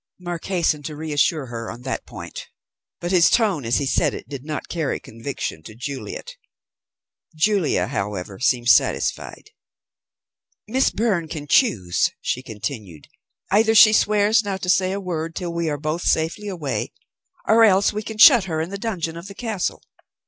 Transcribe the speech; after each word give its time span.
Mark 0.19 0.45
hastened 0.45 0.83
to 0.85 0.95
reassure 0.95 1.45
her 1.45 1.69
on 1.69 1.83
that 1.83 2.07
point, 2.07 2.47
but 2.99 3.11
his 3.11 3.29
tone 3.29 3.63
as 3.65 3.77
he 3.77 3.85
said 3.85 4.15
it 4.15 4.27
did 4.27 4.43
not 4.43 4.67
carry 4.67 4.99
conviction 4.99 5.61
to 5.61 5.75
Juliet. 5.75 6.37
Julia, 7.35 7.85
however, 7.85 8.39
seemed 8.39 8.69
satisfied. 8.69 9.51
"Miss 10.67 10.89
Byrne 10.89 11.27
can 11.27 11.45
choose," 11.45 12.09
she 12.19 12.41
continued. 12.41 13.09
"Either 13.51 13.75
she 13.75 13.93
swears 13.93 14.43
not 14.43 14.63
to 14.63 14.69
say 14.71 14.91
a 14.91 14.99
word 14.99 15.35
till 15.35 15.53
we 15.53 15.69
are 15.69 15.77
both 15.77 16.01
safe 16.01 16.33
away, 16.43 16.93
or 17.47 17.63
else 17.63 17.93
we 17.93 18.01
can 18.01 18.17
shut 18.17 18.45
her 18.45 18.59
in 18.59 18.71
the 18.71 18.79
dungeon 18.79 19.15
of 19.15 19.27
the 19.27 19.35
castle. 19.35 19.83